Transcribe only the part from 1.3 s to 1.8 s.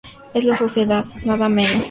menos